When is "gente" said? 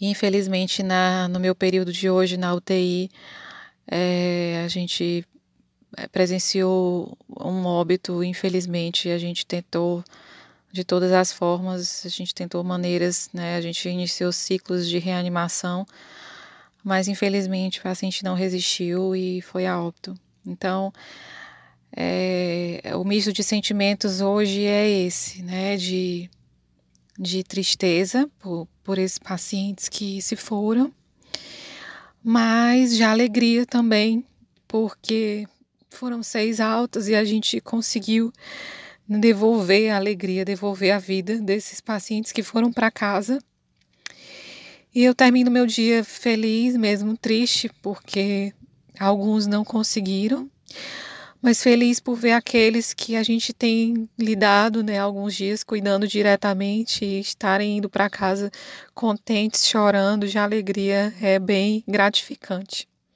4.68-5.26, 9.18-9.44, 12.08-12.34, 13.60-13.88, 37.22-37.60, 53.22-53.52